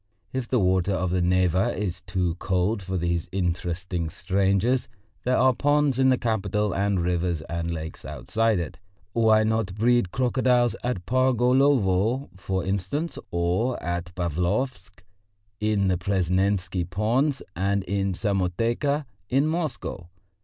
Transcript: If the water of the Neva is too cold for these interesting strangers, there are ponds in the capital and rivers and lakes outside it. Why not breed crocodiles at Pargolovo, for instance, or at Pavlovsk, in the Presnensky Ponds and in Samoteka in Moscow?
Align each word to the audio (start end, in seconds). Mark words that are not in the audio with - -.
If 0.33 0.47
the 0.47 0.57
water 0.57 0.93
of 0.93 1.11
the 1.11 1.21
Neva 1.21 1.77
is 1.77 2.01
too 2.01 2.33
cold 2.39 2.81
for 2.81 2.97
these 2.97 3.29
interesting 3.31 4.09
strangers, 4.09 4.87
there 5.25 5.37
are 5.37 5.53
ponds 5.53 5.99
in 5.99 6.09
the 6.09 6.17
capital 6.17 6.73
and 6.73 6.99
rivers 6.99 7.41
and 7.41 7.69
lakes 7.69 8.03
outside 8.03 8.57
it. 8.57 8.79
Why 9.13 9.43
not 9.43 9.75
breed 9.75 10.11
crocodiles 10.11 10.75
at 10.83 11.05
Pargolovo, 11.05 12.29
for 12.35 12.65
instance, 12.65 13.19
or 13.29 13.77
at 13.83 14.11
Pavlovsk, 14.15 15.03
in 15.59 15.87
the 15.87 15.99
Presnensky 15.99 16.83
Ponds 16.83 17.43
and 17.55 17.83
in 17.83 18.13
Samoteka 18.15 19.05
in 19.29 19.45
Moscow? 19.45 20.09